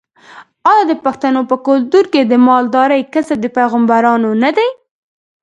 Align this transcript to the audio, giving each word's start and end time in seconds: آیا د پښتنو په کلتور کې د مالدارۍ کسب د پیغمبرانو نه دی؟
آیا 0.71 0.83
د 0.91 0.93
پښتنو 1.05 1.41
په 1.49 1.55
کلتور 1.67 2.05
کې 2.13 2.21
د 2.25 2.33
مالدارۍ 2.47 3.01
کسب 3.13 3.37
د 3.41 3.47
پیغمبرانو 3.57 4.29
نه 4.43 4.49
دی؟ 4.57 4.69